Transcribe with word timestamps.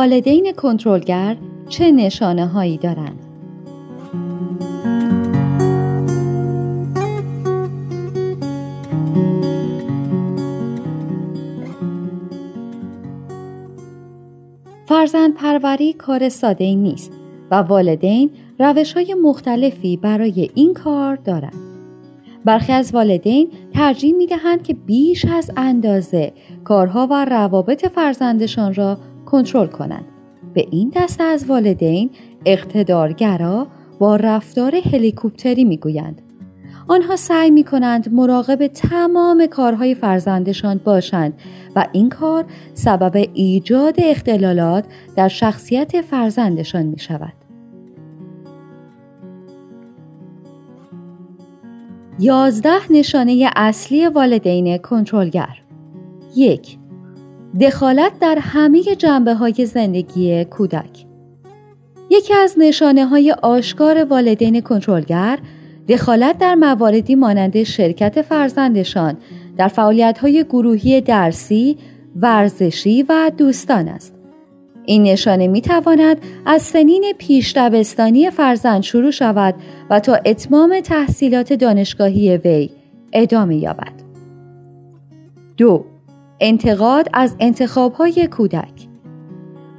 والدین 0.00 0.52
کنترلگر 0.52 1.36
چه 1.68 1.90
نشانه 1.90 2.46
هایی 2.46 2.78
دارند؟ 2.78 3.26
فرزند 14.86 15.34
پروری 15.34 15.92
کار 15.92 16.28
ساده 16.28 16.74
نیست 16.74 17.12
و 17.50 17.54
والدین 17.54 18.30
روش 18.58 18.92
های 18.92 19.14
مختلفی 19.14 19.96
برای 19.96 20.50
این 20.54 20.74
کار 20.74 21.16
دارند. 21.16 21.70
برخی 22.44 22.72
از 22.72 22.94
والدین 22.94 23.50
ترجیح 23.74 24.14
می 24.14 24.26
دهند 24.26 24.62
که 24.62 24.74
بیش 24.74 25.24
از 25.24 25.50
اندازه 25.56 26.32
کارها 26.64 27.08
و 27.10 27.24
روابط 27.24 27.86
فرزندشان 27.86 28.74
را 28.74 28.98
کنترل 29.30 29.66
کنند. 29.66 30.04
به 30.54 30.66
این 30.70 30.92
دسته 30.96 31.24
از 31.24 31.46
والدین 31.46 32.10
اقتدارگرا 32.46 33.66
با 33.98 34.16
رفتار 34.16 34.74
هلیکوپتری 34.74 35.64
می 35.64 35.76
گویند. 35.76 36.22
آنها 36.88 37.16
سعی 37.16 37.50
می 37.50 37.64
کنند 37.64 38.14
مراقب 38.14 38.66
تمام 38.66 39.46
کارهای 39.46 39.94
فرزندشان 39.94 40.80
باشند 40.84 41.34
و 41.76 41.86
این 41.92 42.08
کار 42.08 42.44
سبب 42.74 43.28
ایجاد 43.34 43.94
اختلالات 43.98 44.84
در 45.16 45.28
شخصیت 45.28 46.00
فرزندشان 46.00 46.86
می 46.86 46.98
شود. 46.98 47.32
یازده 52.18 52.92
نشانه 52.92 53.50
اصلی 53.56 54.08
والدین 54.08 54.78
کنترلگر 54.78 55.58
یک 56.36 56.78
دخالت 57.60 58.12
در 58.20 58.38
همه 58.40 58.82
جنبه 58.82 59.34
های 59.34 59.66
زندگی 59.66 60.44
کودک 60.44 61.06
یکی 62.10 62.34
از 62.34 62.54
نشانه 62.58 63.06
های 63.06 63.32
آشکار 63.42 64.04
والدین 64.04 64.60
کنترلگر 64.60 65.38
دخالت 65.88 66.38
در 66.38 66.54
مواردی 66.54 67.14
مانند 67.14 67.62
شرکت 67.62 68.22
فرزندشان 68.22 69.16
در 69.56 69.68
فعالیت 69.68 70.18
های 70.18 70.44
گروهی 70.44 71.00
درسی، 71.00 71.78
ورزشی 72.16 73.02
و 73.02 73.30
دوستان 73.36 73.88
است. 73.88 74.14
این 74.84 75.02
نشانه 75.02 75.46
می 75.46 75.60
تواند 75.60 76.16
از 76.46 76.62
سنین 76.62 77.12
پیش 77.18 77.52
دبستانی 77.56 78.30
فرزند 78.30 78.82
شروع 78.82 79.10
شود 79.10 79.54
و 79.90 80.00
تا 80.00 80.14
اتمام 80.14 80.80
تحصیلات 80.80 81.52
دانشگاهی 81.52 82.36
وی 82.36 82.70
ادامه 83.12 83.56
یابد. 83.56 83.92
دو 85.56 85.84
انتقاد 86.40 87.08
از 87.12 87.36
انتخابهای 87.40 88.26
کودک 88.26 88.88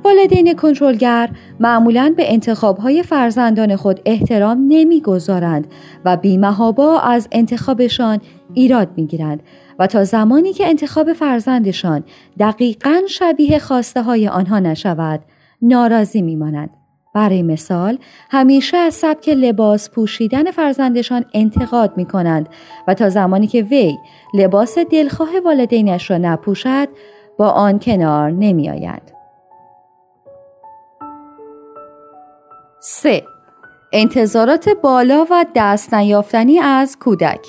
والدین 0.04 0.56
کنترلگر 0.56 1.30
معمولا 1.59 2.14
به 2.17 2.34
انتخابهای 2.34 3.04
فرزندان 3.04 3.76
خود 3.76 4.02
احترام 4.06 4.66
نمی‌گذارند 4.67 5.67
و 6.06 6.17
بیمهابا 6.17 7.00
از 7.00 7.28
انتخابشان 7.32 8.20
ایراد 8.54 8.89
می‌گیرند 8.98 9.44
و 9.80 9.88
تا 9.88 10.04
زمانی 10.04 10.54
که 10.54 10.67
انتخاب 10.67 11.14
فرزندشان 11.14 12.04
دقیقا 12.39 13.02
شبیه 13.09 13.59
خواسته 13.59 14.02
های 14.02 14.28
آنها 14.28 14.59
نشود 14.59 15.20
ناراضی 15.62 16.22
میمانند. 16.22 16.81
برای 17.14 17.44
مثال 17.44 17.98
همیشه 18.30 18.78
از 18.78 18.94
سبک 18.94 19.30
لباس 19.30 19.90
پوشیدن 19.90 20.52
فرزندشان 20.52 21.26
انتقاد 21.34 21.98
می 21.98 22.06
کنند 22.06 22.50
و 22.88 22.94
تا 22.94 23.09
زمانی 23.09 23.48
که 23.48 23.62
وی 23.62 23.98
لباس 24.34 24.78
دلخواه 24.78 25.30
والدینش 25.45 26.12
را 26.12 26.17
نپوشد 26.17 26.88
با 27.38 27.50
آن 27.50 27.80
کنار 27.80 28.32
نمی 28.32 28.70
آید. 28.70 29.02
3. 32.80 33.23
انتظارات 33.93 34.70
بالا 34.70 35.26
و 35.32 35.45
دست 35.55 35.93
نیافتنی 35.93 36.60
از 36.60 36.98
کودک 36.99 37.48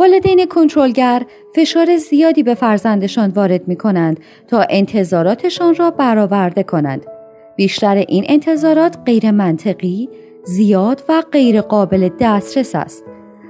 والدین 0.00 0.46
کنترلگر 0.46 1.22
فشار 1.56 1.96
زیادی 1.96 2.42
به 2.42 2.54
فرزندشان 2.54 3.30
وارد 3.30 3.68
می 3.68 3.76
کنند 3.76 4.20
تا 4.48 4.66
انتظاراتشان 4.70 5.74
را 5.74 5.90
برآورده 5.90 6.62
کنند. 6.62 7.15
بیشتر 7.56 7.94
این 7.94 8.24
انتظارات 8.28 8.98
غیر 9.06 9.30
منطقی، 9.30 10.08
زیاد 10.44 11.02
و 11.08 11.22
غیر 11.32 11.60
قابل 11.60 12.08
دسترس 12.20 12.74
است. 12.74 13.04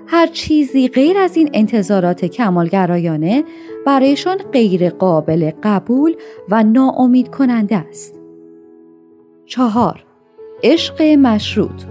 هر 0.07 0.27
چیزی 0.27 0.89
غیر 0.89 1.19
از 1.19 1.37
این 1.37 1.51
انتظارات 1.53 2.25
کمالگرایانه 2.25 3.45
برایشان 3.87 4.37
غیر 4.53 4.91
قابل 4.91 5.51
قبول 5.63 6.15
و 6.49 6.63
ناامید 6.63 7.29
کننده 7.29 7.77
است. 7.77 8.15
چهار 9.47 10.05
عشق 10.63 11.03
مشروط 11.03 11.83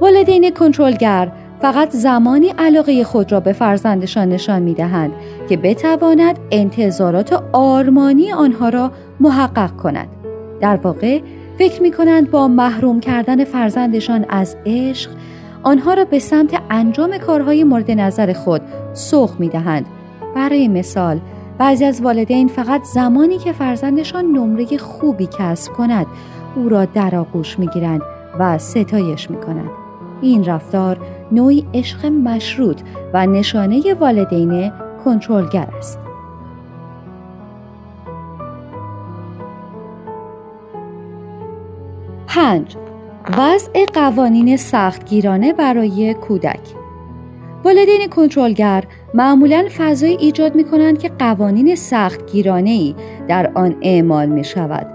والدین 0.00 0.50
کنترلگر 0.50 1.32
فقط 1.60 1.90
زمانی 1.90 2.48
علاقه 2.58 3.04
خود 3.04 3.32
را 3.32 3.40
به 3.40 3.52
فرزندشان 3.52 4.28
نشان 4.28 4.62
می 4.62 4.74
دهند 4.74 5.12
که 5.48 5.56
بتواند 5.56 6.38
انتظارات 6.50 7.44
آرمانی 7.52 8.32
آنها 8.32 8.68
را 8.68 8.92
محقق 9.20 9.76
کند. 9.76 10.19
در 10.60 10.76
واقع 10.76 11.20
فکر 11.58 11.82
می 11.82 11.90
کنند 11.90 12.30
با 12.30 12.48
محروم 12.48 13.00
کردن 13.00 13.44
فرزندشان 13.44 14.26
از 14.28 14.56
عشق 14.66 15.10
آنها 15.62 15.94
را 15.94 16.04
به 16.04 16.18
سمت 16.18 16.62
انجام 16.70 17.18
کارهای 17.18 17.64
مورد 17.64 17.90
نظر 17.90 18.32
خود 18.32 18.60
سوق 18.92 19.30
می 19.40 19.48
دهند. 19.48 19.86
برای 20.34 20.68
مثال 20.68 21.20
بعضی 21.58 21.84
از 21.84 22.00
والدین 22.00 22.48
فقط 22.48 22.82
زمانی 22.82 23.38
که 23.38 23.52
فرزندشان 23.52 24.24
نمره 24.24 24.78
خوبی 24.78 25.28
کسب 25.38 25.72
کند 25.72 26.06
او 26.56 26.68
را 26.68 26.84
در 26.84 27.16
آغوش 27.16 27.58
می 27.58 27.66
گیرند 27.66 28.02
و 28.38 28.58
ستایش 28.58 29.30
می 29.30 29.36
کنند. 29.36 29.70
این 30.22 30.44
رفتار 30.44 30.98
نوعی 31.32 31.66
عشق 31.74 32.06
مشروط 32.06 32.80
و 33.12 33.26
نشانه 33.26 33.94
والدین 33.94 34.72
کنترلگر 35.04 35.68
است. 35.78 36.09
پنج 42.40 42.76
وضع 43.38 43.84
قوانین 43.94 44.56
سختگیرانه 44.56 45.52
برای 45.52 46.14
کودک 46.14 46.60
والدین 47.64 48.08
کنترلگر 48.10 48.84
معمولا 49.14 49.66
فضای 49.76 50.16
ایجاد 50.20 50.54
می 50.54 50.64
کنند 50.64 50.98
که 50.98 51.08
قوانین 51.08 51.74
سختگیرانه 51.74 52.70
ای 52.70 52.94
در 53.28 53.50
آن 53.54 53.76
اعمال 53.82 54.28
می 54.28 54.44
شود 54.44 54.86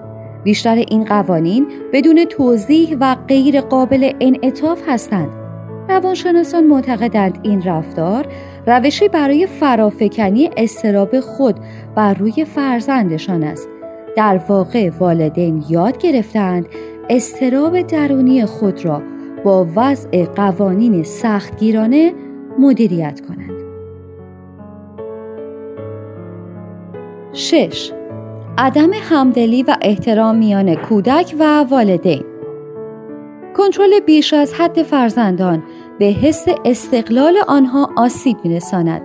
بیشتر 0.43 0.75
این 0.75 1.05
قوانین 1.05 1.67
بدون 1.93 2.25
توضیح 2.25 2.97
و 2.99 3.15
غیر 3.27 3.61
قابل 3.61 4.11
انعطاف 4.19 4.81
هستند. 4.87 5.29
روانشناسان 5.89 6.63
معتقدند 6.63 7.39
این 7.43 7.63
رفتار 7.63 8.27
روشی 8.67 9.07
برای 9.07 9.47
فرافکنی 9.47 10.49
استراب 10.57 11.19
خود 11.19 11.55
بر 11.95 12.13
روی 12.13 12.45
فرزندشان 12.45 13.43
است. 13.43 13.69
در 14.15 14.39
واقع 14.49 14.89
والدین 14.99 15.63
یاد 15.69 15.97
گرفتند 15.97 16.65
استراب 17.09 17.81
درونی 17.81 18.45
خود 18.45 18.85
را 18.85 19.01
با 19.43 19.67
وضع 19.75 20.25
قوانین 20.25 21.03
سختگیرانه 21.03 22.13
مدیریت 22.59 23.21
کنند. 23.21 23.65
6. 27.33 27.91
عدم 28.57 28.89
همدلی 28.93 29.63
و 29.63 29.75
احترام 29.81 30.35
میان 30.35 30.75
کودک 30.75 31.35
و 31.39 31.63
والدین 31.63 32.23
کنترل 33.57 33.99
بیش 33.99 34.33
از 34.33 34.53
حد 34.53 34.83
فرزندان 34.83 35.63
به 35.99 36.05
حس 36.05 36.45
استقلال 36.65 37.37
آنها 37.47 37.89
آسیب 37.97 38.37
میرساند 38.43 39.01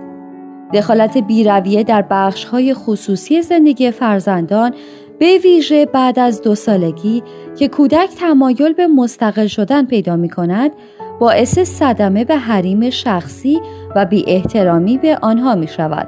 دخالت 0.73 1.17
بیرویه 1.17 1.83
در 1.83 2.01
بخشهای 2.01 2.73
خصوصی 2.73 3.41
زندگی 3.41 3.91
فرزندان 3.91 4.73
به 5.21 5.37
ویژه 5.43 5.85
بعد 5.85 6.19
از 6.19 6.41
دو 6.41 6.55
سالگی 6.55 7.23
که 7.57 7.67
کودک 7.67 8.09
تمایل 8.19 8.73
به 8.73 8.87
مستقل 8.87 9.47
شدن 9.47 9.85
پیدا 9.85 10.15
می 10.15 10.29
کند 10.29 10.71
باعث 11.19 11.59
صدمه 11.59 12.25
به 12.25 12.35
حریم 12.35 12.89
شخصی 12.89 13.61
و 13.95 14.05
بی 14.05 14.23
احترامی 14.27 14.97
به 14.97 15.17
آنها 15.21 15.55
می 15.55 15.67
شود. 15.67 16.07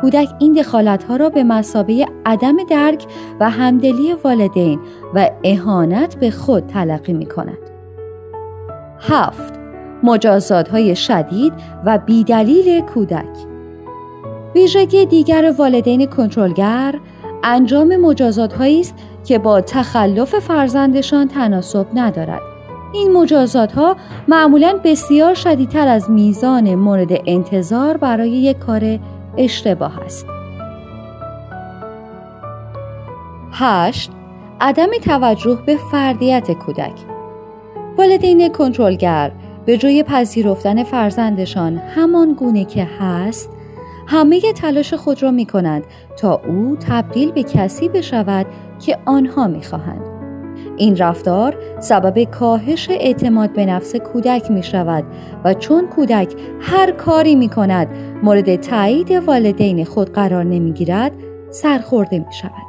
کودک 0.00 0.28
این 0.38 0.52
دخالت 0.52 1.04
ها 1.04 1.16
را 1.16 1.30
به 1.30 1.44
مسابه 1.44 2.06
عدم 2.26 2.56
درک 2.70 3.04
و 3.40 3.50
همدلی 3.50 4.14
والدین 4.24 4.80
و 5.14 5.30
اهانت 5.44 6.16
به 6.16 6.30
خود 6.30 6.66
تلقی 6.66 7.12
می 7.12 7.26
کند. 7.26 7.58
هفت 9.00 9.54
مجازات 10.02 10.68
های 10.68 10.96
شدید 10.96 11.52
و 11.84 11.98
بیدلیل 11.98 12.80
کودک 12.80 13.36
ویژگی 14.54 15.06
دیگر 15.06 15.54
والدین 15.58 16.06
کنترلگر 16.06 16.94
انجام 17.44 17.96
مجازات 17.96 18.52
هایی 18.52 18.80
است 18.80 18.94
که 19.24 19.38
با 19.38 19.60
تخلف 19.60 20.38
فرزندشان 20.38 21.28
تناسب 21.28 21.86
ندارد. 21.94 22.40
این 22.92 23.12
مجازات 23.12 23.72
ها 23.72 23.96
معمولا 24.28 24.80
بسیار 24.84 25.34
شدیدتر 25.34 25.88
از 25.88 26.10
میزان 26.10 26.74
مورد 26.74 27.12
انتظار 27.26 27.96
برای 27.96 28.30
یک 28.30 28.58
کار 28.58 28.98
اشتباه 29.36 30.00
است. 30.04 30.26
8. 33.52 34.10
عدم 34.60 34.90
توجه 35.04 35.58
به 35.66 35.78
فردیت 35.90 36.52
کودک 36.52 36.92
والدین 37.98 38.48
کنترلگر 38.48 39.32
به 39.66 39.76
جای 39.76 40.02
پذیرفتن 40.02 40.84
فرزندشان 40.84 41.76
همان 41.76 42.32
گونه 42.32 42.64
که 42.64 42.84
هست 42.84 43.50
همه 44.06 44.40
تلاش 44.52 44.94
خود 44.94 45.22
را 45.22 45.30
می 45.30 45.46
کنند 45.46 45.84
تا 46.16 46.40
او 46.48 46.76
تبدیل 46.88 47.32
به 47.32 47.42
کسی 47.42 47.88
بشود 47.88 48.46
که 48.86 48.98
آنها 49.06 49.46
می 49.46 49.62
خواهند. 49.62 50.14
این 50.76 50.96
رفتار 50.96 51.56
سبب 51.80 52.24
کاهش 52.24 52.90
اعتماد 52.90 53.52
به 53.52 53.66
نفس 53.66 53.96
کودک 53.96 54.50
می 54.50 54.62
شود 54.62 55.04
و 55.44 55.54
چون 55.54 55.86
کودک 55.86 56.34
هر 56.60 56.90
کاری 56.90 57.34
می 57.34 57.48
کند 57.48 57.88
مورد 58.22 58.56
تایید 58.56 59.10
والدین 59.10 59.84
خود 59.84 60.12
قرار 60.12 60.44
نمی 60.44 60.72
گیرد 60.72 61.12
سرخورده 61.50 62.18
می 62.18 62.32
شود. 62.40 62.64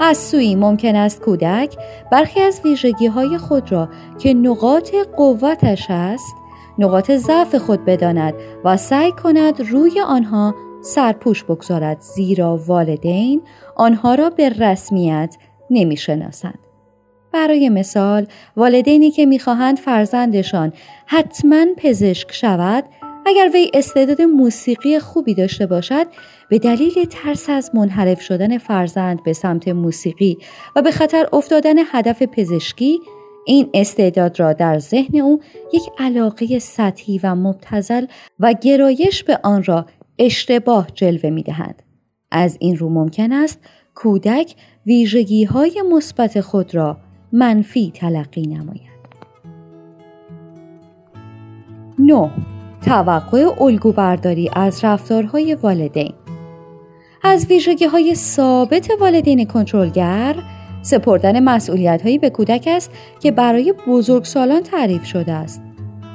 از 0.00 0.16
سوی 0.16 0.54
ممکن 0.54 0.96
است 0.96 1.20
کودک 1.20 1.76
برخی 2.12 2.40
از 2.40 2.60
ویژگی 2.64 3.06
های 3.06 3.38
خود 3.38 3.72
را 3.72 3.88
که 4.18 4.34
نقاط 4.34 4.94
قوتش 5.16 5.86
است 5.90 6.36
نقاط 6.78 7.10
ضعف 7.10 7.54
خود 7.54 7.84
بداند 7.84 8.34
و 8.64 8.76
سعی 8.76 9.12
کند 9.12 9.60
روی 9.60 10.00
آنها 10.00 10.54
سرپوش 10.82 11.44
بگذارد 11.44 12.00
زیرا 12.00 12.56
والدین 12.66 13.42
آنها 13.76 14.14
را 14.14 14.30
به 14.30 14.48
رسمیت 14.48 15.36
نمی‌شناسند. 15.70 16.58
برای 17.32 17.68
مثال 17.68 18.26
والدینی 18.56 19.10
که 19.10 19.26
می‌خواهند 19.26 19.78
فرزندشان 19.78 20.72
حتما 21.06 21.64
پزشک 21.76 22.32
شود 22.32 22.84
اگر 23.26 23.50
وی 23.54 23.70
استعداد 23.74 24.22
موسیقی 24.22 24.98
خوبی 24.98 25.34
داشته 25.34 25.66
باشد 25.66 26.06
به 26.50 26.58
دلیل 26.58 27.04
ترس 27.04 27.50
از 27.50 27.70
منحرف 27.74 28.20
شدن 28.20 28.58
فرزند 28.58 29.22
به 29.22 29.32
سمت 29.32 29.68
موسیقی 29.68 30.38
و 30.76 30.82
به 30.82 30.90
خطر 30.90 31.26
افتادن 31.32 31.74
هدف 31.92 32.22
پزشکی 32.22 33.00
این 33.46 33.70
استعداد 33.74 34.40
را 34.40 34.52
در 34.52 34.78
ذهن 34.78 35.16
او 35.20 35.40
یک 35.72 35.82
علاقه 35.98 36.58
سطحی 36.58 37.20
و 37.22 37.34
مبتزل 37.34 38.06
و 38.40 38.52
گرایش 38.52 39.24
به 39.24 39.38
آن 39.42 39.64
را 39.64 39.86
اشتباه 40.18 40.86
جلوه 40.94 41.30
می 41.30 41.42
دهد. 41.42 41.82
از 42.30 42.56
این 42.60 42.76
رو 42.76 42.88
ممکن 42.88 43.32
است 43.32 43.60
کودک 43.94 44.54
ویژگی 44.86 45.44
های 45.44 45.82
مثبت 45.92 46.40
خود 46.40 46.74
را 46.74 46.96
منفی 47.32 47.92
تلقی 47.94 48.46
نماید. 48.46 48.94
9. 51.98 52.30
توقع 52.84 53.62
الگو 53.62 53.92
برداری 53.92 54.50
از 54.52 54.84
رفتارهای 54.84 55.54
والدین 55.54 56.12
از 57.22 57.46
ویژگی 57.46 57.84
های 57.84 58.14
ثابت 58.14 58.88
والدین 59.00 59.46
کنترلگر 59.46 60.36
سپردن 60.84 61.42
مسئولیت 61.42 62.02
به 62.02 62.30
کودک 62.30 62.68
است 62.70 62.90
که 63.20 63.30
برای 63.30 63.74
بزرگسالان 63.86 64.62
تعریف 64.62 65.04
شده 65.04 65.32
است. 65.32 65.62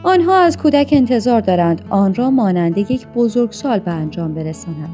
آنها 0.04 0.38
از 0.38 0.58
کودک 0.58 0.90
انتظار 0.92 1.42
دارند 1.42 1.82
آن 1.90 2.14
را 2.16 2.30
مانند 2.30 2.78
یک 2.78 3.08
بزرگسال 3.08 3.80
به 3.80 3.92
انجام 3.92 4.34
برسانند. 4.34 4.90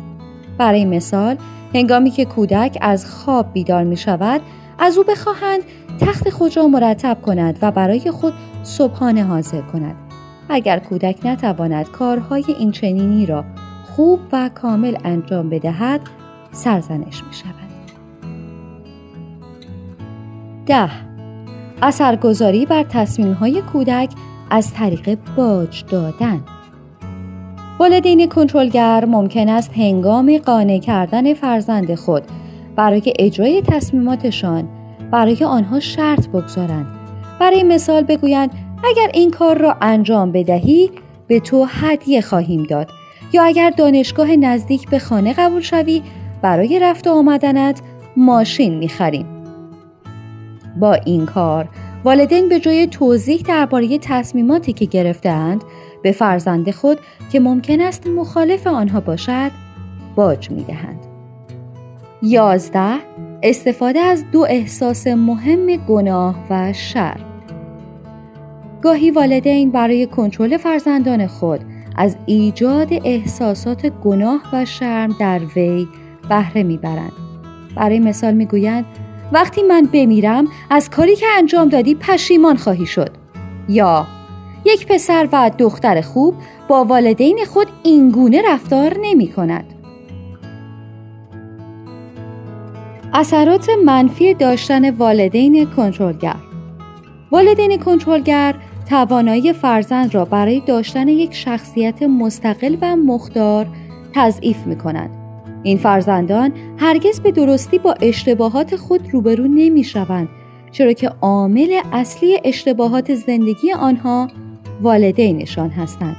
برای 0.58 0.86
مثال، 0.86 1.36
هنگامی 1.74 2.12
که 2.12 2.26
کودک 2.26 2.78
از 2.82 3.06
خواب 3.06 3.54
بیدار 3.54 3.84
می 3.84 3.98
شود، 3.98 4.42
از 4.80 4.98
او 4.98 5.04
بخواهند 5.04 5.62
تخت 6.00 6.30
خود 6.30 6.58
را 6.58 6.68
مرتب 6.68 7.18
کند 7.26 7.60
و 7.62 7.72
برای 7.72 8.12
خود 8.12 8.34
صبحانه 8.64 9.24
حاضر 9.24 9.62
کند. 9.62 9.96
اگر 10.50 10.80
کودک 10.80 11.18
نتواند 11.24 11.86
کارهای 11.86 12.44
این 12.60 12.72
چنینی 12.72 13.26
را 13.26 13.46
خوب 13.96 14.20
و 14.32 14.50
کامل 14.56 14.98
انجام 15.04 15.50
بدهد، 15.50 16.02
سرزنش 16.52 17.24
می 17.24 17.34
شود. 17.34 17.65
ده. 20.66 20.90
اثرگذاری 21.82 22.66
بر 22.66 22.86
های 23.40 23.62
کودک 23.62 24.10
از 24.50 24.74
طریق 24.74 25.18
باج 25.38 25.84
دادن. 25.90 26.44
والدین 27.80 28.30
کنترلگر 28.30 29.06
ممکن 29.06 29.50
است 29.50 29.72
هنگام 29.74 30.38
قانع 30.38 30.80
کردن 30.80 31.34
فرزند 31.34 31.96
خود 31.96 32.24
برای 32.76 33.14
اجرای 33.20 33.62
تصمیماتشان 33.62 34.70
برای 35.12 35.44
آنها 35.44 35.80
شرط 35.80 36.28
بگذارند. 36.28 36.88
برای 37.40 37.64
مثال 37.64 38.04
بگویند 38.04 38.52
اگر 38.84 39.10
این 39.14 39.32
کار 39.32 39.58
را 39.58 39.78
انجام 39.82 40.32
بدهی 40.32 40.92
به 41.28 41.40
تو 41.40 41.68
هدیه 41.70 42.22
خواهیم 42.22 42.64
داد. 42.64 42.90
یا 43.34 43.44
اگر 43.44 43.70
دانشگاه 43.70 44.36
نزدیک 44.36 44.90
به 44.90 45.00
خانه 45.00 45.34
قبول 45.34 45.62
شوی 45.62 46.02
برای 46.42 46.80
رفت 46.80 47.08
و 47.08 47.12
آمدنت 47.12 47.82
ماشین 48.18 48.78
می‌خریم. 48.78 49.35
با 50.76 50.94
این 50.94 51.26
کار 51.26 51.70
والدین 52.04 52.50
به 52.50 52.60
جای 52.60 52.88
توضیح 52.88 53.42
درباره 53.48 53.98
تصمیماتی 53.98 54.74
که 54.74 54.86
گرفتهاند 54.86 55.64
به 56.04 56.12
فرزند 56.12 56.72
خود 56.72 56.98
که 57.32 57.40
ممکن 57.40 57.82
است 57.82 58.08
مخالف 58.08 58.68
آنها 58.68 59.00
باشد 59.00 59.52
باج 60.16 60.52
می 60.52 60.64
دهند. 60.64 61.00
یازده 62.22 62.98
استفاده 63.44 64.00
از 64.00 64.26
دو 64.32 64.46
احساس 64.50 65.08
مهم 65.08 65.78
گناه 65.78 66.36
و 66.50 66.74
شر 66.74 67.18
گاهی 68.82 69.12
والدین 69.12 69.72
برای 69.72 70.06
کنترل 70.06 70.58
فرزندان 70.58 71.28
خود 71.28 71.60
از 71.96 72.18
ایجاد 72.26 72.88
احساسات 72.92 73.86
گناه 73.86 74.42
و 74.54 74.66
شرم 74.66 75.16
در 75.20 75.42
وی 75.56 75.88
بهره 76.30 76.64
می‌برند 76.64 77.12
برای 77.76 78.00
مثال 78.00 78.34
می‌گویند 78.34 78.86
وقتی 79.32 79.64
من 79.64 79.90
بمیرم 79.94 80.48
از 80.70 80.90
کاری 80.90 81.16
که 81.16 81.26
انجام 81.38 81.70
دادی 81.70 81.96
پشیمان 81.96 82.58
خواهی 82.58 82.86
شد. 82.86 83.10
یا 83.70 84.08
یک 84.66 84.88
پسر 84.88 85.30
و 85.32 85.52
دختر 85.58 86.02
خوب 86.02 86.36
با 86.68 86.84
والدین 86.84 87.40
خود 87.48 87.68
اینگونه 87.84 88.42
رفتار 88.46 88.98
نمی 89.02 89.28
کند. 89.28 89.66
اثرات 93.14 93.70
منفی 93.86 94.34
داشتن 94.34 94.90
والدین 94.90 95.66
کنترلگر. 95.66 96.36
والدین 97.32 97.78
کنترلگر 97.78 98.56
توانایی 98.90 99.54
فرزند 99.54 100.16
را 100.16 100.26
برای 100.26 100.60
داشتن 100.60 101.08
یک 101.08 101.34
شخصیت 101.34 102.04
مستقل 102.04 102.78
و 102.82 102.96
مختار 102.96 103.68
تضعیف 104.14 104.68
می 104.68 104.78
کند. 104.78 105.25
این 105.66 105.78
فرزندان 105.78 106.52
هرگز 106.78 107.20
به 107.20 107.32
درستی 107.32 107.78
با 107.78 107.96
اشتباهات 108.02 108.76
خود 108.76 109.10
روبرو 109.12 109.48
نمی 109.48 109.84
شوند 109.84 110.30
چرا 110.72 110.94
که 110.94 111.12
عامل 111.22 111.80
اصلی 111.94 112.40
اشتباهات 112.44 113.16
زندگی 113.16 113.74
آنها 113.74 114.28
والدینشان 114.82 115.70
هستند. 115.70 116.16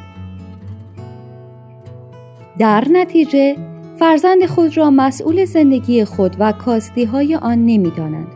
در 2.58 2.84
نتیجه 2.92 3.56
فرزند 3.98 4.46
خود 4.46 4.76
را 4.76 4.90
مسئول 4.90 5.44
زندگی 5.44 6.04
خود 6.04 6.36
و 6.38 6.52
کاستی 6.52 7.04
های 7.04 7.34
آن 7.34 7.66
نمی 7.66 7.90
دانند. 7.90 8.28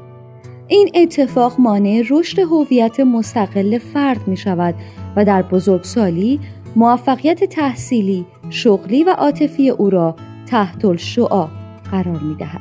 این 0.69 0.91
اتفاق 0.95 1.55
مانع 1.59 2.03
رشد 2.11 2.39
هویت 2.39 3.01
مستقل 3.01 3.79
فرد 3.79 4.29
می 4.29 4.37
شود 4.37 4.75
و 5.17 5.25
در 5.25 5.43
بزرگسالی 5.43 6.41
موفقیت 6.77 7.45
تحصیلی، 7.45 8.27
شغلی 8.51 9.05
و 9.05 9.11
عاطفی 9.11 9.71
او 9.71 9.91
را 9.91 10.17
تحت 10.51 10.85
الشعا 10.85 11.49
قرار 11.91 12.19
می 12.19 12.35
دهد. 12.35 12.61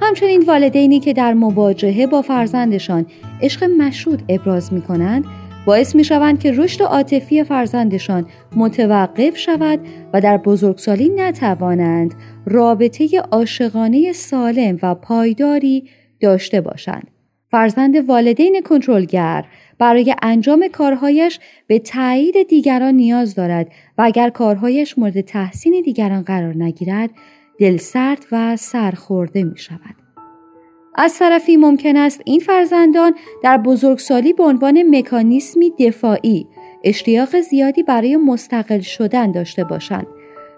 همچنین 0.00 0.42
والدینی 0.46 1.00
که 1.00 1.12
در 1.12 1.34
مواجهه 1.34 2.06
با 2.06 2.22
فرزندشان 2.22 3.06
عشق 3.42 3.64
مشهود 3.64 4.22
ابراز 4.28 4.72
می 4.72 4.82
کنند 4.82 5.24
باعث 5.66 5.94
می 5.94 6.04
شوند 6.04 6.40
که 6.40 6.52
رشد 6.52 6.82
عاطفی 6.82 7.44
فرزندشان 7.44 8.26
متوقف 8.56 9.36
شود 9.36 9.80
و 10.12 10.20
در 10.20 10.36
بزرگسالی 10.36 11.08
نتوانند 11.08 12.14
رابطه 12.46 13.08
عاشقانه 13.32 14.12
سالم 14.12 14.78
و 14.82 14.94
پایداری 14.94 15.88
داشته 16.20 16.60
باشند. 16.60 17.10
فرزند 17.50 17.96
والدین 17.96 18.62
کنترلگر 18.62 19.44
برای 19.78 20.14
انجام 20.22 20.68
کارهایش 20.68 21.40
به 21.66 21.78
تایید 21.78 22.48
دیگران 22.48 22.94
نیاز 22.94 23.34
دارد 23.34 23.72
و 23.98 24.02
اگر 24.02 24.30
کارهایش 24.30 24.98
مورد 24.98 25.20
تحسین 25.20 25.82
دیگران 25.84 26.22
قرار 26.22 26.54
نگیرد 26.56 27.10
دلسرد 27.58 28.26
و 28.32 28.56
سرخورده 28.56 29.44
می 29.44 29.58
شود. 29.58 29.94
از 30.94 31.18
طرفی 31.18 31.56
ممکن 31.56 31.96
است 31.96 32.20
این 32.24 32.40
فرزندان 32.40 33.14
در 33.42 33.58
بزرگسالی 33.58 34.32
به 34.32 34.44
عنوان 34.44 34.96
مکانیسمی 34.96 35.72
دفاعی 35.78 36.46
اشتیاق 36.84 37.40
زیادی 37.40 37.82
برای 37.82 38.16
مستقل 38.16 38.80
شدن 38.80 39.32
داشته 39.32 39.64
باشند 39.64 40.06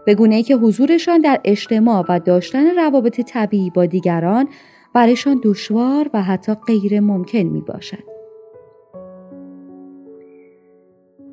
به 0.07 0.15
گونه 0.15 0.43
که 0.43 0.55
حضورشان 0.55 1.21
در 1.21 1.41
اجتماع 1.45 2.05
و 2.09 2.21
داشتن 2.21 2.77
روابط 2.77 3.21
طبیعی 3.21 3.71
با 3.71 3.87
دیگران 3.87 4.49
برایشان 4.95 5.41
دشوار 5.45 6.11
و 6.15 6.23
حتی 6.23 6.55
غیر 6.55 7.01
ممکن 7.01 7.39
می 7.39 7.61
باشد. 7.61 8.11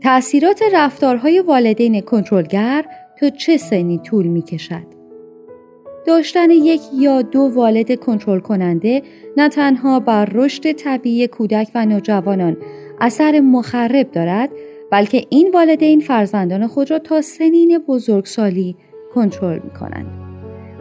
تأثیرات 0.01 0.61
رفتارهای 0.73 1.39
والدین 1.39 2.01
کنترلگر 2.01 2.85
تا 3.19 3.29
چه 3.29 3.57
سنی 3.57 3.97
طول 3.97 4.27
می 4.27 4.41
کشد؟ 4.41 4.97
داشتن 6.07 6.49
یک 6.49 6.81
یا 6.93 7.21
دو 7.21 7.39
والد 7.39 7.99
کنترل 7.99 8.39
کننده 8.39 9.01
نه 9.37 9.49
تنها 9.49 9.99
بر 9.99 10.25
رشد 10.25 10.71
طبیعی 10.71 11.27
کودک 11.27 11.71
و 11.75 11.85
نوجوانان 11.85 12.57
اثر 13.01 13.39
مخرب 13.39 14.11
دارد 14.11 14.49
بلکه 14.91 15.25
این 15.29 15.51
والدین 15.53 15.99
فرزندان 15.99 16.67
خود 16.67 16.91
را 16.91 16.99
تا 16.99 17.21
سنین 17.21 17.77
بزرگسالی 17.77 18.75
کنترل 19.13 19.59
می 19.59 19.69
کنند. 19.69 20.26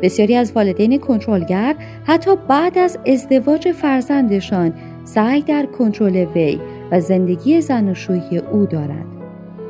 بسیاری 0.03 0.37
از 0.37 0.53
والدین 0.53 0.99
کنترلگر 0.99 1.75
حتی 2.05 2.31
بعد 2.49 2.79
از 2.79 2.99
ازدواج 3.07 3.73
فرزندشان 3.73 4.73
سعی 5.05 5.43
در 5.43 5.67
کنترل 5.67 6.27
وی 6.35 6.61
و 6.91 7.01
زندگی 7.01 7.61
زناشویی 7.61 8.39
او 8.53 8.67
دارند. 8.67 9.07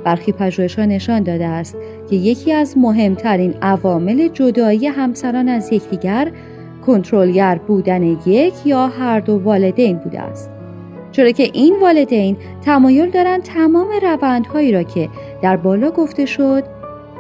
برخی 0.05 0.33
پژوهش‌ها 0.33 0.85
نشان 0.85 1.23
داده 1.23 1.47
است 1.47 1.77
که 2.11 2.17
یکی 2.17 2.53
از 2.53 2.79
مهمترین 2.79 3.55
عوامل 3.63 4.29
جدایی 4.29 4.87
همسران 4.87 5.49
از 5.49 5.73
یکدیگر 5.73 6.33
کنترلگر 6.87 7.61
بودن 7.67 8.03
یک 8.03 8.55
یا 8.65 8.87
هر 8.87 9.21
دو 9.21 9.39
والدین 9.39 9.97
بوده 9.97 10.21
است. 10.21 10.51
چرا 11.13 11.31
که 11.31 11.51
این 11.53 11.77
والدین 11.83 12.37
تمایل 12.65 13.11
دارند 13.11 13.43
تمام 13.43 13.89
روندهایی 14.03 14.73
را 14.73 14.83
که 14.83 15.09
در 15.43 15.57
بالا 15.57 15.91
گفته 15.91 16.27
شد 16.27 16.65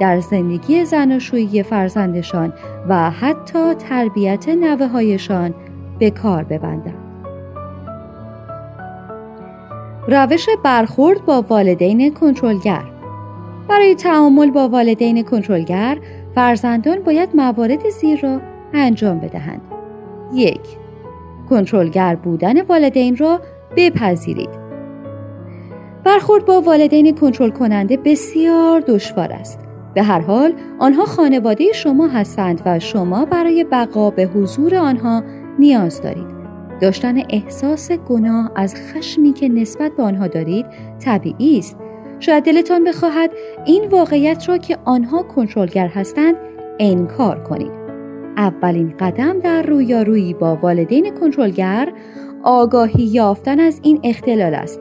در 0.01 0.21
زندگی 0.21 0.85
زناشویی 0.85 1.63
فرزندشان 1.63 2.53
و 2.89 3.11
حتی 3.11 3.75
تربیت 3.75 4.49
نوه 4.49 4.87
هایشان 4.87 5.55
به 5.99 6.11
کار 6.11 6.45
ببندند. 6.45 7.07
روش 10.09 10.47
برخورد 10.65 11.25
با 11.25 11.43
والدین 11.43 12.15
کنترلگر 12.15 12.85
برای 13.69 13.95
تعامل 13.95 14.51
با 14.51 14.69
والدین 14.69 15.23
کنترلگر 15.23 15.99
فرزندان 16.35 17.03
باید 17.03 17.29
موارد 17.35 17.89
زیر 17.89 18.21
را 18.21 18.41
انجام 18.73 19.19
بدهند. 19.19 19.61
یک 20.35 20.61
کنترلگر 21.51 22.15
بودن 22.15 22.63
والدین 22.63 23.17
را 23.17 23.41
بپذیرید. 23.77 24.67
برخورد 26.05 26.45
با 26.45 26.61
والدین 26.61 27.15
کنترل 27.15 27.51
کننده 27.51 27.97
بسیار 27.97 28.81
دشوار 28.81 29.33
است. 29.33 29.66
به 29.97 30.03
هر 30.03 30.21
حال 30.21 30.53
آنها 30.79 31.05
خانواده 31.05 31.73
شما 31.73 32.09
هستند 32.09 32.63
و 32.67 32.79
شما 32.79 33.25
برای 33.25 33.65
بقا 33.65 34.11
به 34.11 34.23
حضور 34.23 34.75
آنها 34.75 35.23
نیاز 35.59 36.03
دارید. 36.03 36.27
داشتن 36.81 37.19
احساس 37.31 37.93
گناه 37.93 38.53
از 38.57 38.75
خشمی 38.75 39.33
که 39.33 39.49
نسبت 39.49 39.93
به 39.97 40.03
آنها 40.03 40.27
دارید 40.27 40.67
طبیعی 41.05 41.59
است. 41.59 41.77
شاید 42.21 42.45
دلتان 42.45 42.85
بخواهد 42.85 43.31
این 43.67 43.89
واقعیت 43.89 44.49
را 44.49 44.59
که 44.59 44.79
آنها 44.85 45.23
کنترلگر 45.23 45.87
هستند 45.87 46.35
انکار 46.79 47.43
کنید. 47.43 47.73
اولین 48.37 48.95
قدم 49.01 49.41
در 49.41 49.63
رویارویی 49.63 50.35
با 50.35 50.57
والدین 50.57 51.15
کنترلگر 51.15 51.93
آگاهی 52.43 53.03
یافتن 53.03 53.61
از 53.61 53.81
این 53.83 54.01
اختلال 54.05 54.55
است. 54.55 54.81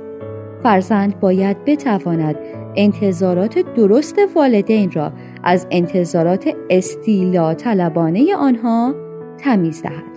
فرزند 0.63 1.19
باید 1.19 1.65
بتواند 1.65 2.35
انتظارات 2.77 3.59
درست 3.59 4.15
والدین 4.35 4.91
را 4.91 5.11
از 5.43 5.67
انتظارات 5.71 6.49
استیلا 6.69 7.53
طلبانه 7.53 8.35
آنها 8.35 8.95
تمیز 9.37 9.81
دهد 9.81 10.15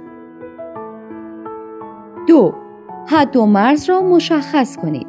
دو 2.28 2.52
حد 3.06 3.36
و 3.36 3.46
مرز 3.46 3.88
را 3.88 4.02
مشخص 4.02 4.76
کنید. 4.76 5.06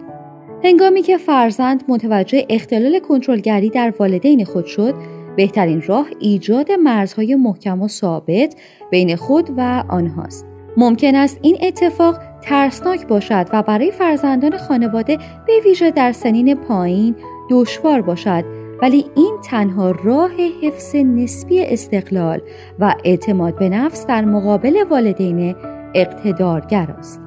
هنگامی 0.63 1.01
که 1.01 1.18
فرزند 1.18 1.84
متوجه 1.88 2.46
اختلال 2.50 3.00
کنترلگری 3.00 3.70
در 3.70 3.94
والدین 4.00 4.46
خود 4.46 4.65
شد، 4.65 4.94
بهترین 5.36 5.82
راه 5.82 6.08
ایجاد 6.20 6.72
مرزهای 6.72 7.36
محکم 7.36 7.82
و 7.82 7.88
ثابت 7.88 8.56
بین 8.91 9.15
خود 9.15 9.50
و 9.58 9.84
آنهاست. 9.89 10.46
ممکن 10.77 11.15
است 11.15 11.39
این 11.41 11.58
اتفاق 11.62 12.20
ترسناک 12.41 13.08
باشد 13.08 13.48
و 13.53 13.63
برای 13.63 13.91
فرزندان 13.91 14.58
خانواده 14.58 15.18
به 15.48 15.53
ویژه 15.65 15.91
در 15.91 16.12
سنین 16.12 16.56
پایین 16.56 17.15
دشوار 17.50 18.01
باشد 18.01 18.44
ولی 18.82 19.06
این 19.15 19.38
تنها 19.44 19.91
راه 19.91 20.32
حفظ 20.63 20.96
نسبی 20.96 21.65
استقلال 21.65 22.41
و 22.79 22.96
اعتماد 23.03 23.60
به 23.60 23.70
نفس 23.70 24.06
در 24.06 24.25
مقابل 24.25 24.84
والدین 24.89 25.56
اقتدارگر 25.96 26.96
است. 26.98 27.22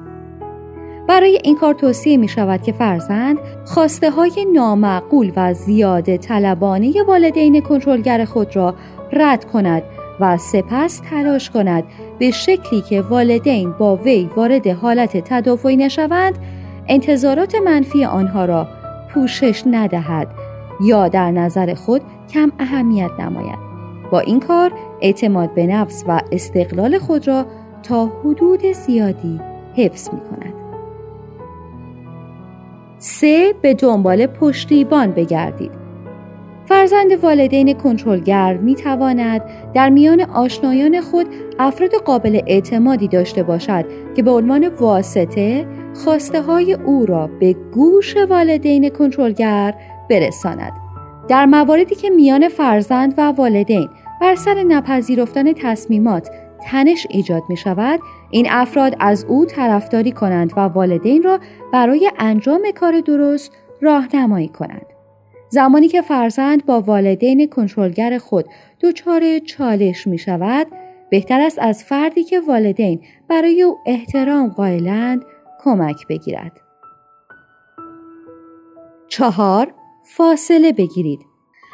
برای 1.07 1.39
این 1.43 1.55
کار 1.55 1.73
توصیه 1.73 2.17
می 2.17 2.27
شود 2.27 2.61
که 2.61 2.71
فرزند 2.71 3.37
خواسته 3.65 4.11
های 4.11 4.45
نامعقول 4.53 5.31
و 5.35 5.53
زیاده 5.53 6.17
طلبانه 6.17 7.03
والدین 7.07 7.61
کنترلگر 7.61 8.25
خود 8.25 8.55
را 8.55 8.75
رد 9.11 9.45
کند 9.45 9.83
و 10.19 10.37
سپس 10.37 11.01
تلاش 11.09 11.49
کند 11.49 11.83
به 12.19 12.31
شکلی 12.31 12.81
که 12.81 13.01
والدین 13.01 13.71
با 13.71 13.95
وی 13.95 14.29
وارد 14.35 14.67
حالت 14.67 15.17
تدافعی 15.17 15.77
نشوند 15.77 16.35
انتظارات 16.87 17.55
منفی 17.55 18.05
آنها 18.05 18.45
را 18.45 18.67
پوشش 19.13 19.63
ندهد 19.65 20.27
یا 20.81 21.07
در 21.07 21.31
نظر 21.31 21.73
خود 21.73 22.01
کم 22.29 22.51
اهمیت 22.59 23.11
نماید 23.19 23.59
با 24.11 24.19
این 24.19 24.39
کار 24.39 24.71
اعتماد 25.01 25.53
به 25.53 25.67
نفس 25.67 26.03
و 26.07 26.21
استقلال 26.31 26.97
خود 26.97 27.27
را 27.27 27.45
تا 27.83 28.05
حدود 28.05 28.65
زیادی 28.71 29.39
حفظ 29.75 30.09
می 30.13 30.19
کند. 30.19 30.53
سه 32.97 33.53
به 33.61 33.73
دنبال 33.73 34.27
پشتیبان 34.27 35.11
بگردید. 35.11 35.82
فرزند 36.65 37.23
والدین 37.23 37.73
کنترلگر 37.73 38.57
می 38.57 38.75
تواند 38.75 39.41
در 39.73 39.89
میان 39.89 40.21
آشنایان 40.21 41.01
خود 41.01 41.27
افراد 41.59 41.91
قابل 41.95 42.41
اعتمادی 42.47 43.07
داشته 43.07 43.43
باشد 43.43 43.85
که 44.15 44.23
به 44.23 44.31
عنوان 44.31 44.67
واسطه 44.67 45.65
خواسته 46.03 46.41
های 46.41 46.73
او 46.73 47.05
را 47.05 47.29
به 47.39 47.53
گوش 47.53 48.17
والدین 48.17 48.89
کنترلگر 48.89 49.73
برساند. 50.09 50.71
در 51.27 51.45
مواردی 51.45 51.95
که 51.95 52.09
میان 52.09 52.49
فرزند 52.49 53.13
و 53.17 53.21
والدین 53.21 53.89
بر 54.21 54.35
سر 54.35 54.63
نپذیرفتن 54.63 55.53
تصمیمات 55.53 56.29
تنش 56.63 57.07
ایجاد 57.09 57.43
می 57.49 57.57
شود 57.57 57.99
این 58.31 58.47
افراد 58.49 58.95
از 58.99 59.25
او 59.25 59.45
طرفداری 59.45 60.11
کنند 60.11 60.53
و 60.57 60.59
والدین 60.59 61.23
را 61.23 61.39
برای 61.73 62.11
انجام 62.19 62.61
کار 62.75 63.01
درست 63.01 63.51
راهنمایی 63.81 64.47
کنند 64.47 64.92
زمانی 65.53 65.87
که 65.87 66.01
فرزند 66.01 66.65
با 66.65 66.81
والدین 66.81 67.47
کنترلگر 67.47 68.17
خود 68.17 68.45
دچار 68.81 69.39
چالش 69.39 70.07
می 70.07 70.17
شود 70.17 70.67
بهتر 71.09 71.41
است 71.41 71.59
از 71.61 71.83
فردی 71.83 72.23
که 72.23 72.39
والدین 72.39 73.01
برای 73.27 73.61
او 73.61 73.77
احترام 73.85 74.49
قائلند 74.49 75.25
کمک 75.63 76.07
بگیرد. 76.07 76.61
چهار 79.07 79.73
فاصله 80.03 80.71
بگیرید. 80.71 81.19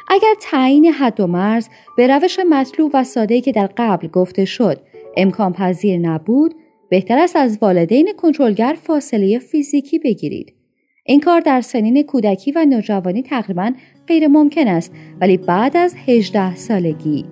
اگر 0.08 0.34
تعیین 0.40 0.86
حد 0.86 1.20
و 1.20 1.26
مرز 1.26 1.68
به 1.96 2.06
روش 2.06 2.38
مطلوب 2.50 2.90
و 2.94 3.04
ساده 3.04 3.40
که 3.40 3.52
در 3.52 3.70
قبل 3.76 4.08
گفته 4.08 4.44
شد 4.44 4.80
امکان 5.16 5.52
پذیر 5.52 5.98
نبود 5.98 6.54
بهتر 6.88 7.18
است 7.18 7.36
از 7.36 7.58
والدین 7.62 8.12
کنترلگر 8.16 8.76
فاصله 8.82 9.38
فیزیکی 9.38 9.98
بگیرید. 9.98 10.59
این 11.04 11.20
کار 11.20 11.40
در 11.40 11.60
سنین 11.60 12.02
کودکی 12.02 12.52
و 12.52 12.64
نوجوانی 12.64 13.22
تقریبا 13.22 13.72
غیر 14.06 14.28
ممکن 14.28 14.68
است 14.68 14.92
ولی 15.20 15.36
بعد 15.36 15.76
از 15.76 15.94
18 16.06 16.56
سالگی 16.56 17.24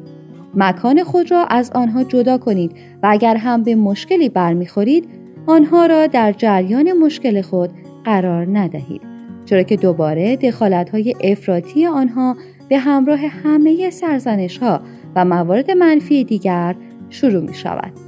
مکان 0.54 1.04
خود 1.04 1.30
را 1.30 1.44
از 1.44 1.70
آنها 1.74 2.04
جدا 2.04 2.38
کنید 2.38 2.72
و 3.02 3.08
اگر 3.10 3.36
هم 3.36 3.62
به 3.62 3.74
مشکلی 3.74 4.28
برمیخورید 4.28 5.08
آنها 5.46 5.86
را 5.86 6.06
در 6.06 6.32
جریان 6.32 6.92
مشکل 6.92 7.42
خود 7.42 7.70
قرار 8.04 8.58
ندهید 8.58 9.02
چرا 9.44 9.62
که 9.62 9.76
دوباره 9.76 10.36
دخالت 10.36 10.90
های 10.90 11.14
افراطی 11.24 11.86
آنها 11.86 12.36
به 12.68 12.78
همراه 12.78 13.18
همه 13.18 13.90
سرزنش 13.90 14.58
ها 14.58 14.80
و 15.16 15.24
موارد 15.24 15.70
منفی 15.70 16.24
دیگر 16.24 16.76
شروع 17.10 17.42
می 17.42 17.54
شود. 17.54 18.07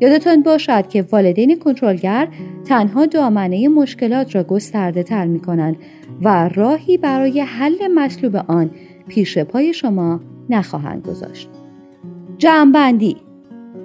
یادتان 0.00 0.42
باشد 0.42 0.88
که 0.88 1.04
والدین 1.12 1.58
کنترلگر 1.58 2.28
تنها 2.64 3.06
دامنه 3.06 3.68
مشکلات 3.68 4.34
را 4.34 4.42
گسترده 4.42 5.02
تر 5.02 5.26
می 5.26 5.40
کنند 5.40 5.76
و 6.22 6.48
راهی 6.54 6.98
برای 6.98 7.40
حل 7.40 7.88
مطلوب 7.94 8.36
آن 8.36 8.70
پیش 9.08 9.38
پای 9.38 9.74
شما 9.74 10.20
نخواهند 10.50 11.06
گذاشت. 11.06 11.48
جمعبندی 12.38 13.16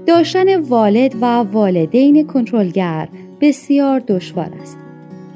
داشتن 0.06 0.60
والد 0.60 1.16
و 1.22 1.26
والدین 1.26 2.28
کنترلگر 2.28 3.10
بسیار 3.42 4.00
دشوار 4.00 4.54
است. 4.62 4.89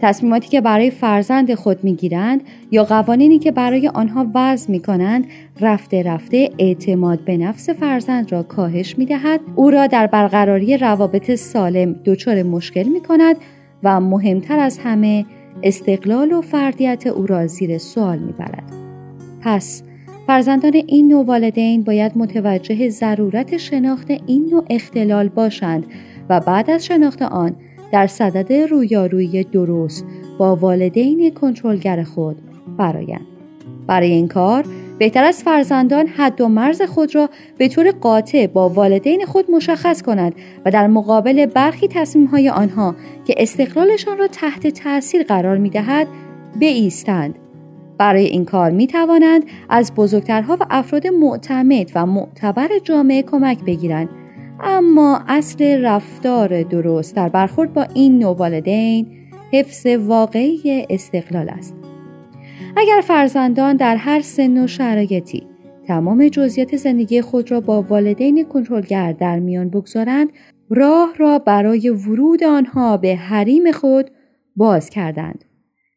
تصمیماتی 0.04 0.50
که 0.50 0.62
برای 0.62 0.92
فرزند 0.92 1.54
خود 1.54 1.84
می‌گیرند 1.84 2.42
یا 2.72 2.84
قوانینی 2.84 3.40
که 3.40 3.52
برای 3.52 3.88
آنها 3.88 4.28
وضع 4.36 4.72
می 4.72 4.80
کنند 4.80 5.28
رفته 5.62 6.04
رفته 6.04 6.50
اعتماد 6.60 7.20
به 7.26 7.38
نفس 7.38 7.70
فرزند 7.70 8.32
را 8.32 8.44
کاهش 8.44 8.98
می 8.98 9.06
دهد 9.06 9.40
او 9.56 9.72
را 9.72 9.88
در 9.88 10.08
برقراری 10.08 10.78
روابط 10.78 11.36
سالم 11.36 11.96
دچار 12.06 12.44
مشکل 12.44 12.84
می 12.84 13.02
کند 13.02 13.36
و 13.84 14.00
مهمتر 14.00 14.60
از 14.60 14.78
همه 14.78 15.26
استقلال 15.64 16.32
و 16.32 16.42
فردیت 16.42 17.08
او 17.08 17.28
را 17.28 17.48
زیر 17.48 17.78
سوال 17.78 18.20
می 18.20 18.32
برد. 18.32 18.72
پس 19.42 19.84
فرزندان 20.28 20.74
این 20.74 21.08
نوع 21.08 21.26
والدین 21.26 21.84
باید 21.84 22.12
متوجه 22.16 22.90
ضرورت 22.90 23.58
شناخت 23.58 24.12
این 24.28 24.50
نوع 24.52 24.66
اختلال 24.70 25.30
باشند 25.30 25.86
و 26.30 26.40
بعد 26.40 26.70
از 26.70 26.86
شناخت 26.86 27.22
آن 27.22 27.56
در 27.94 28.08
صدد 28.08 28.54
رویارویی 28.54 29.44
درست 29.44 30.06
با 30.38 30.56
والدین 30.56 31.34
کنترلگر 31.34 32.04
خود 32.04 32.38
برایند. 32.78 33.26
برای 33.88 34.12
این 34.12 34.28
کار 34.28 34.66
بهتر 35.00 35.24
از 35.24 35.44
فرزندان 35.44 36.08
حد 36.08 36.42
و 36.42 36.48
مرز 36.48 36.82
خود 36.82 37.16
را 37.16 37.30
به 37.58 37.68
طور 37.68 37.92
قاطع 37.92 38.48
با 38.48 38.70
والدین 38.70 39.26
خود 39.26 39.52
مشخص 39.52 40.02
کنند 40.02 40.36
و 40.66 40.72
در 40.72 40.88
مقابل 40.88 41.46
برخی 41.46 41.88
تصمیمهای 41.88 42.50
آنها 42.50 42.96
که 43.26 43.36
استقلالشان 43.38 44.18
را 44.18 44.28
تحت 44.28 44.68
تأثیر 44.68 45.24
قرار 45.24 45.58
می 45.58 45.70
دهد 45.70 46.08
بایستند. 46.62 47.40
برای 47.98 48.26
این 48.26 48.46
کار 48.46 48.72
می 48.72 48.88
توانند 48.88 49.44
از 49.70 49.94
بزرگترها 49.96 50.58
و 50.60 50.66
افراد 50.70 51.08
معتمد 51.08 51.92
و 51.96 52.06
معتبر 52.06 52.70
جامعه 52.84 53.24
کمک 53.24 53.64
بگیرند 53.66 54.10
اما 54.65 55.22
اصل 55.27 55.86
رفتار 55.86 56.63
درست 56.63 57.15
در 57.15 57.29
برخورد 57.29 57.74
با 57.74 57.84
این 57.93 58.20
نوع 58.20 58.38
والدین 58.38 59.08
حفظ 59.51 59.86
واقعی 59.86 60.86
استقلال 60.89 61.50
است. 61.50 61.75
اگر 62.77 63.01
فرزندان 63.03 63.75
در 63.75 63.96
هر 63.96 64.22
سن 64.22 64.63
و 64.63 64.67
شرایطی 64.67 65.48
تمام 65.88 66.27
جزئیات 66.27 66.75
زندگی 66.75 67.22
خود 67.22 67.51
را 67.51 67.62
با 67.62 67.82
والدین 67.82 68.46
کنترلگر 68.46 69.12
در 69.12 69.39
میان 69.39 69.70
بگذارند 69.70 70.29
راه 70.70 71.13
را 71.17 71.39
برای 71.39 71.89
ورود 71.89 72.43
آنها 72.43 72.98
به 72.98 73.15
حریم 73.15 73.72
خود 73.72 74.12
باز 74.55 74.89
کردند 74.89 75.46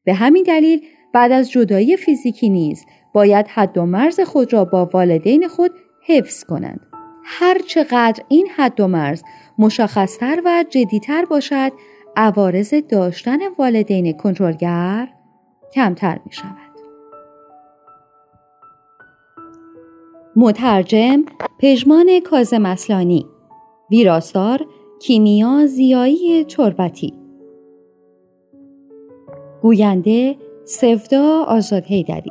به 0.05 0.15
همین 0.15 0.43
دلیل 0.47 0.81
بعد 1.13 1.33
از 1.33 1.51
جدایی 1.51 1.97
فیزیکی 1.97 2.49
نیز 2.49 2.85
باید 3.13 3.47
حد 3.49 3.79
و 3.79 3.87
مرز 3.87 4.21
خود 4.21 4.53
را 4.53 4.65
با 4.65 4.91
والدین 4.93 5.49
خود 5.49 5.71
حفظ 6.07 6.45
کنند 6.45 6.96
هر 7.29 7.59
چقدر 7.59 8.25
این 8.29 8.49
حد 8.57 8.81
و 8.81 8.87
مرز 8.87 9.23
مشخصتر 9.59 10.43
و 10.45 10.65
جدیتر 10.71 11.25
باشد 11.25 11.73
عوارض 12.17 12.75
داشتن 12.75 13.39
والدین 13.59 14.13
کنترلگر 14.13 15.09
کمتر 15.75 16.21
می 16.27 16.33
شود. 16.33 16.57
مترجم 20.37 21.25
پژمان 21.59 22.21
کازم 22.21 22.67
اصلانی. 22.67 23.27
ویراستار 23.91 24.67
کیمیا 25.03 25.67
زیایی 25.67 26.45
چربتی. 26.45 27.15
گوینده 29.63 30.37
سفدا 30.65 31.45
آزاد 31.49 31.85
هیدری 31.85 32.31